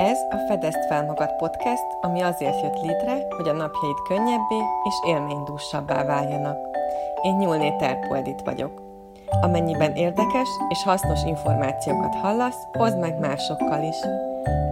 Ez 0.00 0.18
a 0.30 0.36
Fedezd 0.48 0.86
fel 0.88 1.04
magad 1.04 1.36
podcast, 1.36 1.84
ami 2.00 2.20
azért 2.20 2.62
jött 2.62 2.80
létre, 2.82 3.26
hogy 3.36 3.48
a 3.48 3.52
napjaid 3.52 3.96
könnyebbé 4.08 4.58
és 4.84 4.94
élménydúsabbá 5.06 6.04
váljanak. 6.04 6.56
Én 7.22 7.36
Nyúlné 7.36 7.76
Terpoldit 7.76 8.42
vagyok. 8.44 8.82
Amennyiben 9.40 9.94
érdekes 9.94 10.48
és 10.68 10.82
hasznos 10.82 11.24
információkat 11.24 12.14
hallasz, 12.14 12.66
hozd 12.72 12.98
meg 12.98 13.18
másokkal 13.18 13.82
is. 13.82 13.96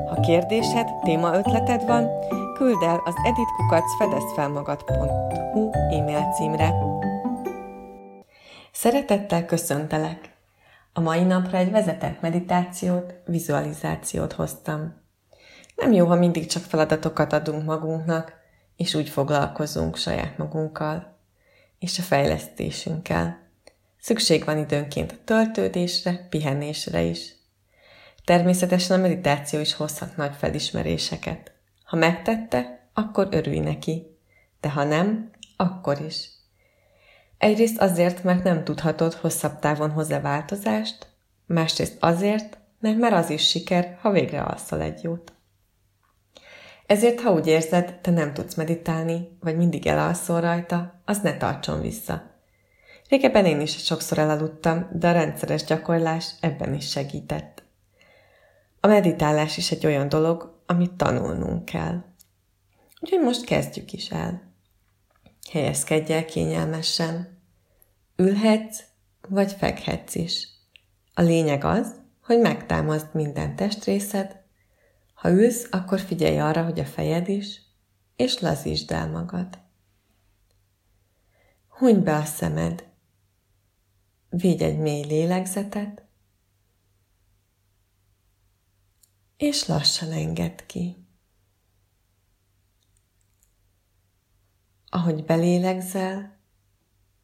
Ha 0.08 0.20
kérdésed, 0.20 0.88
témaötleted 1.02 1.86
van, 1.86 2.10
küld 2.54 2.82
el 2.82 3.02
az 3.04 3.14
editkukacfedezfelmagad.hu 3.24 5.70
e-mail 5.72 6.32
címre. 6.32 6.74
Szeretettel 8.72 9.44
köszöntelek! 9.44 10.27
A 10.92 11.00
mai 11.00 11.22
napra 11.22 11.58
egy 11.58 11.70
vezetett 11.70 12.20
meditációt, 12.20 13.14
vizualizációt 13.26 14.32
hoztam. 14.32 14.94
Nem 15.76 15.92
jó, 15.92 16.06
ha 16.06 16.14
mindig 16.14 16.46
csak 16.46 16.62
feladatokat 16.62 17.32
adunk 17.32 17.64
magunknak, 17.64 18.32
és 18.76 18.94
úgy 18.94 19.08
foglalkozunk 19.08 19.96
saját 19.96 20.38
magunkkal 20.38 21.16
és 21.78 21.98
a 21.98 22.02
fejlesztésünkkel. 22.02 23.46
Szükség 24.00 24.44
van 24.44 24.58
időnként 24.58 25.12
a 25.12 25.24
töltődésre, 25.24 26.26
pihenésre 26.30 27.02
is. 27.02 27.34
Természetesen 28.24 28.98
a 28.98 29.02
meditáció 29.02 29.60
is 29.60 29.74
hozhat 29.74 30.16
nagy 30.16 30.34
felismeréseket. 30.36 31.52
Ha 31.84 31.96
megtette, 31.96 32.88
akkor 32.94 33.28
örülj 33.30 33.58
neki, 33.58 34.18
de 34.60 34.70
ha 34.70 34.84
nem, 34.84 35.30
akkor 35.56 36.00
is. 36.00 36.30
Egyrészt 37.38 37.78
azért, 37.78 38.24
mert 38.24 38.44
nem 38.44 38.64
tudhatod 38.64 39.14
hosszabb 39.14 39.58
távon 39.58 39.90
hozzá 39.90 40.20
változást, 40.20 41.06
másrészt 41.46 41.96
azért, 42.00 42.58
mert 42.80 42.98
már 42.98 43.12
az 43.12 43.30
is 43.30 43.48
siker, 43.48 43.98
ha 44.00 44.10
végre 44.10 44.42
alszol 44.42 44.80
egy 44.80 45.02
jót. 45.02 45.32
Ezért, 46.86 47.20
ha 47.20 47.32
úgy 47.32 47.46
érzed, 47.46 47.98
te 48.00 48.10
nem 48.10 48.34
tudsz 48.34 48.54
meditálni, 48.54 49.36
vagy 49.40 49.56
mindig 49.56 49.86
elalszol 49.86 50.40
rajta, 50.40 51.00
az 51.04 51.20
ne 51.20 51.36
tartson 51.36 51.80
vissza. 51.80 52.22
Régebben 53.08 53.44
én 53.44 53.60
is 53.60 53.84
sokszor 53.84 54.18
elaludtam, 54.18 54.88
de 54.92 55.08
a 55.08 55.12
rendszeres 55.12 55.64
gyakorlás 55.64 56.30
ebben 56.40 56.74
is 56.74 56.90
segített. 56.90 57.62
A 58.80 58.86
meditálás 58.86 59.56
is 59.56 59.70
egy 59.70 59.86
olyan 59.86 60.08
dolog, 60.08 60.62
amit 60.66 60.92
tanulnunk 60.92 61.64
kell. 61.64 62.04
Úgyhogy 63.00 63.20
most 63.20 63.44
kezdjük 63.44 63.92
is 63.92 64.10
el. 64.10 64.47
Helyezkedj 65.50 66.12
el 66.12 66.24
kényelmesen. 66.24 67.42
Ülhetsz, 68.16 68.82
vagy 69.28 69.52
fekhetsz 69.52 70.14
is. 70.14 70.48
A 71.14 71.22
lényeg 71.22 71.64
az, 71.64 72.00
hogy 72.22 72.40
megtámaszd 72.40 73.06
minden 73.12 73.56
testrészed, 73.56 74.36
ha 75.14 75.30
ülsz, 75.30 75.68
akkor 75.70 76.00
figyelj 76.00 76.38
arra, 76.38 76.64
hogy 76.64 76.80
a 76.80 76.84
fejed 76.84 77.28
is, 77.28 77.60
és 78.16 78.40
lazítsd 78.40 78.90
el 78.90 79.10
magad. 79.10 79.58
Hunyd 81.68 82.02
be 82.02 82.16
a 82.16 82.24
szemed. 82.24 82.86
Vigy 84.28 84.62
egy 84.62 84.78
mély 84.78 85.04
lélegzetet, 85.04 86.02
és 89.36 89.66
lassan 89.66 90.12
engedd 90.12 90.58
ki. 90.66 91.07
Ahogy 94.90 95.24
belélegzel, 95.24 96.38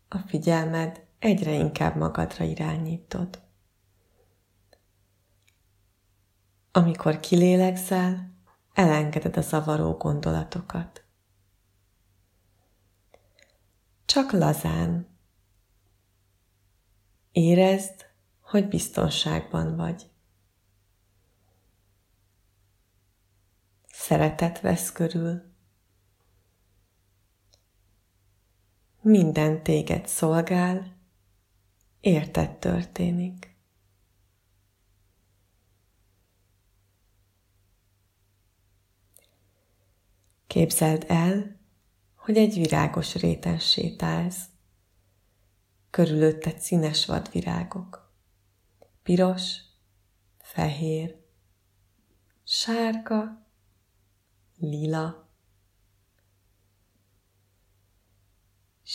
a 0.08 0.18
figyelmed 0.18 1.06
egyre 1.18 1.52
inkább 1.52 1.96
magadra 1.96 2.44
irányítod. 2.44 3.42
Amikor 6.72 7.20
kilélegzel, 7.20 8.32
elengeded 8.72 9.36
a 9.36 9.40
zavaró 9.40 9.92
gondolatokat. 9.92 11.04
Csak 14.04 14.32
lazán. 14.32 15.18
Érezd, 17.32 18.06
hogy 18.40 18.68
biztonságban 18.68 19.76
vagy. 19.76 20.10
Szeretet 23.86 24.60
vesz 24.60 24.92
körül. 24.92 25.53
Minden 29.04 29.62
téged 29.62 30.08
szolgál, 30.08 30.96
érted 32.00 32.58
történik. 32.58 33.56
Képzeld 40.46 41.04
el, 41.08 41.60
hogy 42.14 42.36
egy 42.36 42.54
virágos 42.54 43.14
réten 43.14 43.58
sétálsz. 43.58 44.44
Körülötted 45.90 46.60
színes 46.60 47.06
vadvirágok. 47.06 48.12
Piros, 49.02 49.56
fehér, 50.38 51.20
sárga, 52.44 53.46
lila. 54.58 55.23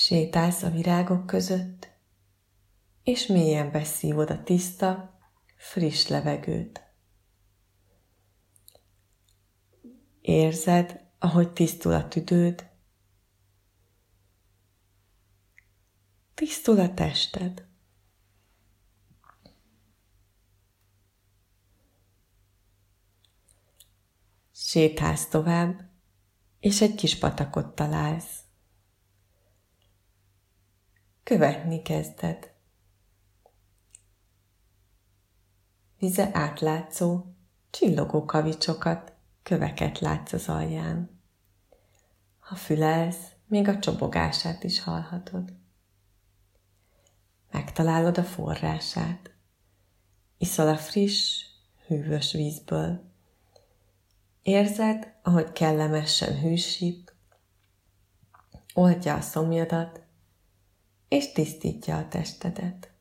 Sétálsz 0.02 0.64
a 0.64 0.70
virágok 0.70 1.26
között, 1.26 1.92
és 3.04 3.26
mélyen 3.26 3.72
beszívod 3.72 4.30
a 4.30 4.44
tiszta, 4.44 5.20
friss 5.56 6.08
levegőt. 6.08 6.84
Érzed, 10.22 11.06
ahogy 11.18 11.54
tisztul 11.54 11.94
a 11.94 12.08
tüdőd, 12.08 12.70
tisztul 16.34 16.80
a 16.80 16.94
tested. 16.94 17.68
Sétálsz 24.52 25.28
tovább, 25.28 25.90
és 26.60 26.82
egy 26.82 26.96
kis 26.96 27.18
patakot 27.18 27.76
találsz. 27.76 28.48
Követni 31.30 31.82
kezded. 31.82 32.52
Vize 36.00 36.30
átlátszó, 36.34 37.26
csillogó 37.70 38.26
kavicsokat, 38.26 39.14
köveket 39.44 40.00
látsz 40.00 40.34
az 40.34 40.50
alján. 40.50 41.22
Ha 42.40 42.56
fülelsz, 42.56 43.32
még 43.48 43.68
a 43.68 43.80
csobogását 43.80 44.64
is 44.64 44.84
hallhatod. 44.84 45.54
Megtalálod 47.52 48.18
a 48.18 48.24
forrását. 48.24 49.32
Iszol 50.38 50.68
a 50.68 50.78
friss, 50.78 51.46
hűvös 51.88 52.32
vízből. 52.32 53.12
Érzed, 54.42 55.14
ahogy 55.24 55.52
kellemesen 55.52 56.40
hűsít, 56.40 57.14
oldja 58.74 59.16
a 59.16 59.22
szomjadat, 59.22 60.08
és 61.10 61.32
tisztítja 61.32 61.98
a 61.98 62.08
testedet. 62.08 62.92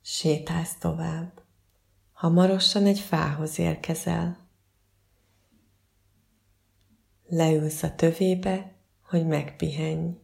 Sétálsz 0.00 0.78
tovább. 0.78 1.42
Hamarosan 2.12 2.86
egy 2.86 2.98
fához 2.98 3.58
érkezel. 3.58 4.48
Leülsz 7.26 7.82
a 7.82 7.94
tövébe, 7.94 8.74
hogy 9.02 9.26
megpihenj. 9.26 10.16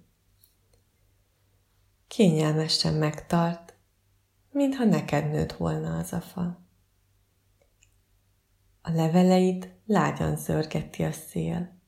Kényelmesen 2.06 2.94
megtart, 2.94 3.74
mintha 4.50 4.84
neked 4.84 5.30
nőtt 5.30 5.52
volna 5.52 5.98
az 5.98 6.12
a 6.12 6.20
fa. 6.20 6.66
A 8.82 8.90
leveleit 8.90 9.68
lágyan 9.86 10.36
zörgeti 10.36 11.02
a 11.02 11.12
szél. 11.12 11.82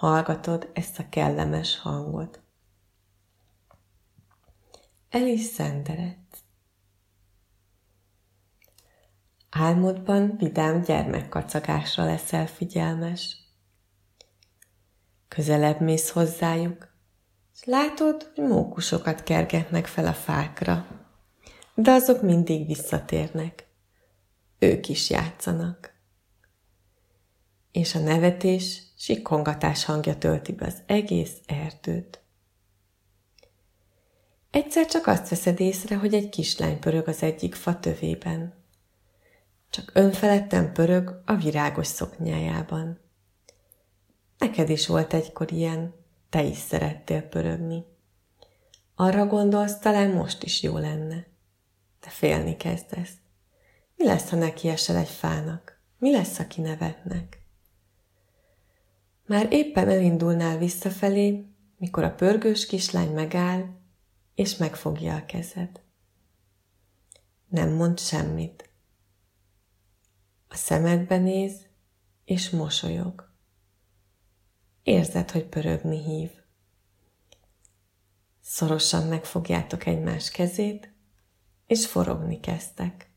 Hallgatod 0.00 0.70
ezt 0.72 0.98
a 0.98 1.08
kellemes 1.08 1.78
hangot. 1.78 2.40
El 5.10 5.26
is 5.26 5.40
szenderedsz. 5.40 6.38
Álmodban 9.50 10.36
vidám 10.36 10.82
gyermekkacagásra 10.82 12.04
leszel 12.04 12.46
figyelmes. 12.46 13.36
Közelebb 15.28 15.80
mész 15.80 16.10
hozzájuk, 16.10 16.88
és 17.54 17.64
látod, 17.64 18.30
hogy 18.34 18.44
mókusokat 18.44 19.22
kergetnek 19.22 19.86
fel 19.86 20.06
a 20.06 20.14
fákra. 20.14 20.86
De 21.74 21.90
azok 21.90 22.22
mindig 22.22 22.66
visszatérnek. 22.66 23.68
Ők 24.58 24.88
is 24.88 25.10
játszanak. 25.10 25.94
És 27.72 27.94
a 27.94 27.98
nevetés, 27.98 28.88
sikkongatás 29.00 29.84
hangja 29.84 30.18
tölti 30.18 30.52
be 30.52 30.66
az 30.66 30.82
egész 30.86 31.36
erdőt. 31.46 32.20
Egyszer 34.50 34.86
csak 34.86 35.06
azt 35.06 35.28
veszed 35.28 35.60
észre, 35.60 35.96
hogy 35.96 36.14
egy 36.14 36.28
kislány 36.28 36.78
pörög 36.78 37.08
az 37.08 37.22
egyik 37.22 37.54
fa 37.54 37.80
tövében. 37.80 38.54
Csak 39.70 39.90
önfeledten 39.94 40.72
pörög 40.72 41.22
a 41.26 41.34
virágos 41.34 41.86
szoknyájában. 41.86 43.00
Neked 44.38 44.68
is 44.68 44.86
volt 44.86 45.14
egykor 45.14 45.52
ilyen, 45.52 45.94
te 46.30 46.42
is 46.42 46.58
szerettél 46.58 47.22
pörögni. 47.22 47.84
Arra 48.94 49.26
gondolsz, 49.26 49.78
talán 49.78 50.10
most 50.10 50.42
is 50.42 50.62
jó 50.62 50.78
lenne. 50.78 51.26
De 52.00 52.08
félni 52.08 52.56
kezdesz. 52.56 53.12
Mi 53.96 54.04
lesz, 54.04 54.28
ha 54.28 54.36
neki 54.36 54.68
esel 54.68 54.96
egy 54.96 55.08
fának? 55.08 55.80
Mi 55.98 56.12
lesz, 56.12 56.36
ha 56.36 56.46
kinevetnek? 56.46 57.39
Már 59.30 59.52
éppen 59.52 59.88
elindulnál 59.88 60.58
visszafelé, 60.58 61.46
mikor 61.76 62.04
a 62.04 62.14
pörgős 62.14 62.66
kislány 62.66 63.12
megáll, 63.12 63.64
és 64.34 64.56
megfogja 64.56 65.16
a 65.16 65.24
kezed. 65.24 65.80
Nem 67.48 67.70
mond 67.70 67.98
semmit. 67.98 68.70
A 70.48 70.54
szemedbe 70.54 71.18
néz, 71.18 71.66
és 72.24 72.50
mosolyog. 72.50 73.32
Érzed, 74.82 75.30
hogy 75.30 75.44
pörögni 75.44 76.02
hív. 76.02 76.30
Szorosan 78.40 79.06
megfogjátok 79.06 79.86
egymás 79.86 80.30
kezét, 80.30 80.92
és 81.66 81.86
forogni 81.86 82.40
kezdtek. 82.40 83.10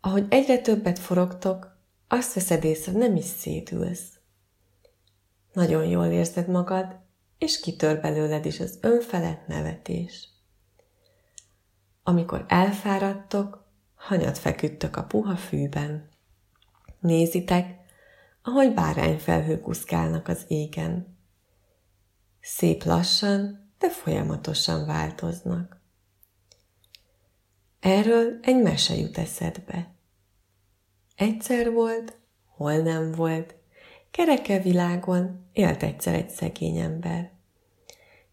Ahogy 0.00 0.26
egyre 0.28 0.58
többet 0.58 0.98
forogtok, 0.98 1.80
azt 2.08 2.34
veszed 2.34 2.64
észre, 2.64 2.92
nem 2.92 3.16
is 3.16 3.24
szédülsz. 3.24 4.15
Nagyon 5.56 5.84
jól 5.84 6.06
érzed 6.06 6.48
magad, 6.48 6.96
és 7.38 7.60
kitör 7.60 8.00
belőled 8.00 8.44
is 8.44 8.60
az 8.60 8.78
önfelett 8.80 9.46
nevetés. 9.46 10.28
Amikor 12.02 12.44
elfáradtok, 12.48 13.68
hanyat 13.94 14.38
feküdtök 14.38 14.96
a 14.96 15.04
puha 15.04 15.36
fűben. 15.36 16.08
Nézitek, 17.00 17.76
ahogy 18.42 18.74
bárányfelhők 18.74 19.68
úszkálnak 19.68 20.28
az 20.28 20.44
égen. 20.48 21.18
Szép 22.40 22.82
lassan, 22.82 23.70
de 23.78 23.90
folyamatosan 23.90 24.86
változnak. 24.86 25.80
Erről 27.80 28.38
egy 28.42 28.62
mese 28.62 28.94
jut 28.94 29.18
eszedbe. 29.18 29.94
Egyszer 31.14 31.72
volt, 31.72 32.18
hol 32.46 32.76
nem 32.76 33.12
volt, 33.12 33.55
kereke 34.16 34.58
világon 34.58 35.48
élt 35.52 35.82
egyszer 35.82 36.14
egy 36.14 36.30
szegény 36.30 36.76
ember. 36.78 37.30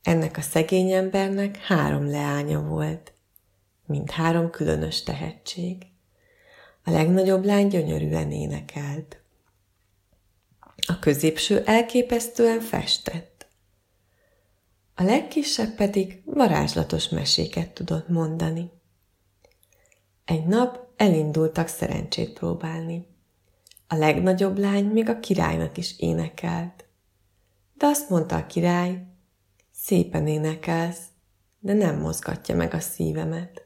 Ennek 0.03 0.37
a 0.37 0.41
szegény 0.41 0.91
embernek 0.91 1.57
három 1.57 2.09
leánya 2.09 2.61
volt, 2.61 3.13
mint 3.85 4.11
három 4.11 4.49
különös 4.49 5.03
tehetség. 5.03 5.85
A 6.83 6.91
legnagyobb 6.91 7.45
lány 7.45 7.67
gyönyörűen 7.67 8.31
énekelt. 8.31 9.21
A 10.87 10.99
középső 10.99 11.63
elképesztően 11.65 12.59
festett. 12.59 13.47
A 14.95 15.03
legkisebb 15.03 15.75
pedig 15.75 16.21
varázslatos 16.25 17.09
meséket 17.09 17.73
tudott 17.73 18.07
mondani. 18.07 18.71
Egy 20.25 20.45
nap 20.45 20.87
elindultak 20.95 21.67
szerencsét 21.67 22.33
próbálni. 22.33 23.12
A 23.87 23.95
legnagyobb 23.95 24.57
lány 24.57 24.85
még 24.85 25.09
a 25.09 25.19
királynak 25.19 25.77
is 25.77 25.99
énekelt. 25.99 26.85
De 27.73 27.85
azt 27.85 28.09
mondta 28.09 28.35
a 28.35 28.45
király, 28.45 29.07
szépen 29.71 30.27
énekelsz, 30.27 31.01
de 31.59 31.73
nem 31.73 31.99
mozgatja 31.99 32.55
meg 32.55 32.73
a 32.73 32.79
szívemet. 32.79 33.65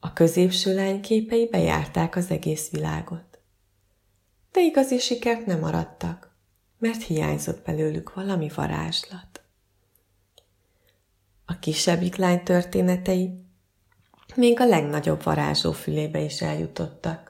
A 0.00 0.12
középső 0.12 0.74
lány 0.74 1.00
képei 1.00 1.48
bejárták 1.48 2.16
az 2.16 2.30
egész 2.30 2.70
világot. 2.70 3.38
De 4.52 4.60
igazi 4.60 4.98
sikert 4.98 5.46
nem 5.46 5.58
maradtak, 5.58 6.34
mert 6.78 7.02
hiányzott 7.02 7.64
belőlük 7.64 8.14
valami 8.14 8.50
varázslat. 8.54 9.42
A 11.44 11.58
kisebbik 11.58 12.16
lány 12.16 12.42
történetei 12.42 13.44
még 14.34 14.60
a 14.60 14.66
legnagyobb 14.66 15.22
varázsló 15.22 15.72
fülébe 15.72 16.20
is 16.20 16.42
eljutottak. 16.42 17.29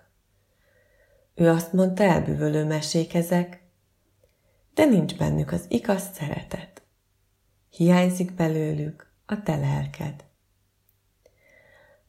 Ő 1.40 1.48
azt 1.48 1.72
mondta, 1.72 2.02
elbűvölő 2.02 2.64
mesék 2.64 3.14
ezek, 3.14 3.62
de 4.74 4.84
nincs 4.84 5.16
bennük 5.16 5.52
az 5.52 5.64
igaz 5.68 6.02
szeretet. 6.12 6.82
Hiányzik 7.70 8.34
belőlük 8.34 9.12
a 9.26 9.42
te 9.42 9.56
lelked. 9.56 10.24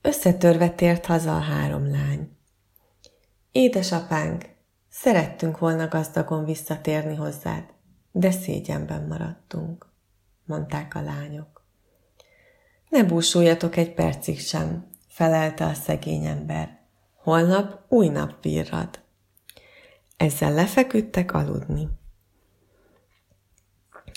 Összetörve 0.01 0.69
tért 0.69 1.05
haza 1.05 1.35
a 1.35 1.39
három 1.39 1.91
lány. 1.91 2.37
Édesapánk, 3.51 4.49
szerettünk 4.89 5.59
volna 5.59 5.87
gazdagon 5.87 6.45
visszatérni 6.45 7.15
hozzád, 7.15 7.63
de 8.11 8.31
szégyenben 8.31 9.07
maradtunk, 9.07 9.87
mondták 10.45 10.95
a 10.95 11.01
lányok. 11.01 11.65
Ne 12.89 13.03
búsuljatok 13.03 13.75
egy 13.75 13.93
percig 13.93 14.39
sem, 14.39 14.87
felelte 15.07 15.65
a 15.65 15.73
szegény 15.73 16.25
ember. 16.25 16.79
Holnap 17.15 17.85
új 17.87 18.07
nap 18.07 18.41
virrad. 18.41 19.09
Ezzel 20.21 20.53
lefeküdtek 20.53 21.33
aludni. 21.33 21.89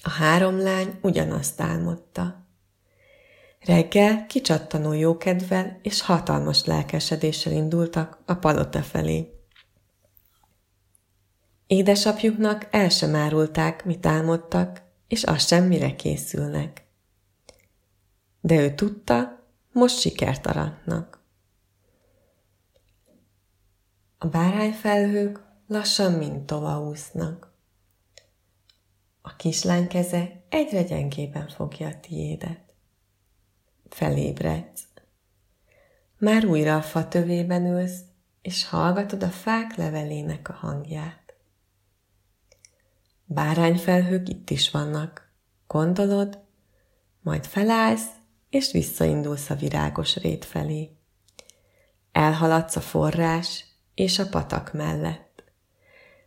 A 0.03 0.11
három 0.11 0.59
lány 0.59 0.99
ugyanazt 1.03 1.61
álmodta. 1.61 2.47
Reggel 3.61 4.27
kicsattanó 4.27 4.93
jókedvel 4.93 5.79
és 5.83 6.01
hatalmas 6.01 6.65
lelkesedéssel 6.65 7.53
indultak 7.53 8.19
a 8.27 8.35
palota 8.35 8.83
felé. 8.83 9.33
Édesapjuknak 11.67 12.69
el 12.71 12.89
sem 12.89 13.15
árulták, 13.15 13.85
mit 13.85 14.07
álmodtak, 14.07 14.83
és 15.09 15.23
azt 15.23 15.47
sem 15.47 15.65
mire 15.65 15.95
készülnek. 15.95 16.87
De 18.41 18.61
ő 18.61 18.75
tudta, 18.75 19.47
most 19.73 19.99
sikert 19.99 20.47
aratnak. 20.47 21.23
A 24.19 24.27
bárányfelhők 24.27 25.53
lassan 25.67 26.13
mind 26.13 26.45
tova 26.45 26.81
úsznak. 26.81 27.53
A 29.23 29.37
kislány 29.37 29.89
keze 29.89 30.45
egyre 30.49 30.83
gyengében 30.83 31.49
fogja 31.49 31.89
a 31.89 32.01
tiédet. 32.01 32.75
Felébredsz. 33.89 34.83
Már 36.19 36.45
újra 36.45 36.77
a 36.77 36.83
fa 36.83 37.09
tövében 37.09 37.67
ülsz, 37.67 38.01
és 38.43 38.69
hallgatod 38.69 39.23
a 39.23 39.31
fák 39.31 39.77
levelének 39.77 40.49
a 40.49 40.53
hangját. 40.53 41.35
Bárányfelhők 43.25 44.29
itt 44.29 44.51
is 44.51 44.71
vannak, 44.71 45.33
gondolod, 45.67 46.43
majd 47.21 47.45
felállsz, 47.47 48.09
és 48.51 48.73
visszaindulsz 48.73 49.51
a 49.51 49.55
virágos 49.55 50.17
rét 50.17 50.45
felé. 50.45 50.97
Elhaladsz 52.13 52.77
a 52.77 52.81
forrás 52.81 53.65
és 53.95 54.19
a 54.19 54.29
patak 54.29 54.73
mellett. 54.73 55.24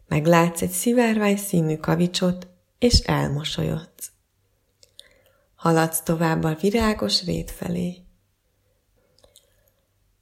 Meglátsz 0.08 0.62
egy 0.62 0.70
szivárvány 0.70 1.38
színű 1.38 1.76
kavicsot, 1.78 2.48
és 2.80 3.00
elmosolyodsz. 3.00 4.12
Haladsz 5.56 6.02
tovább 6.02 6.44
a 6.44 6.56
virágos 6.56 7.26
rét 7.26 7.52
felé. 7.52 7.98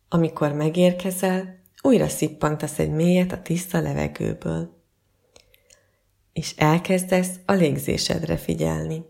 Amikor 0.09 0.53
megérkezel, 0.53 1.59
újra 1.81 2.07
szippantasz 2.07 2.79
egy 2.79 2.91
mélyet 2.91 3.31
a 3.31 3.41
tiszta 3.41 3.81
levegőből, 3.81 4.83
és 6.33 6.55
elkezdesz 6.57 7.39
a 7.45 7.53
légzésedre 7.53 8.37
figyelni. 8.37 9.05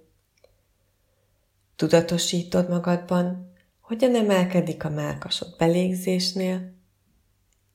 Tudatosítod 1.76 2.70
magadban, 2.70 3.54
hogyan 3.82 4.16
emelkedik 4.16 4.84
a 4.84 4.90
melkasod 4.90 5.56
belégzésnél, 5.58 6.74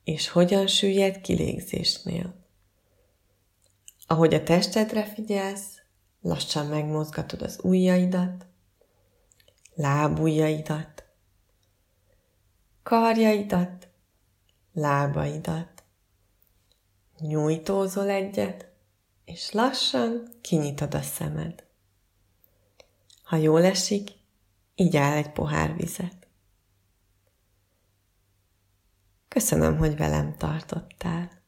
és 0.03 0.29
hogyan 0.29 0.67
süllyed 0.67 1.21
kilégzésnél. 1.21 2.40
Ahogy 4.11 4.33
a 4.33 4.43
testedre 4.43 5.03
figyelsz, 5.05 5.81
lassan 6.21 6.67
megmozgatod 6.67 7.41
az 7.41 7.59
ujjaidat, 7.63 8.45
lábujjaidat, 9.73 11.03
karjaidat, 12.83 13.87
lábaidat. 14.73 15.83
Nyújtózol 17.19 18.09
egyet, 18.09 18.71
és 19.25 19.51
lassan 19.51 20.27
kinyitod 20.41 20.93
a 20.93 21.01
szemed. 21.01 21.63
Ha 23.23 23.35
jól 23.35 23.63
esik, 23.63 24.09
így 24.75 24.97
áll 24.97 25.15
egy 25.15 25.31
pohár 25.31 25.75
vizet. 25.75 26.27
Köszönöm, 29.27 29.77
hogy 29.77 29.97
velem 29.97 30.35
tartottál. 30.37 31.40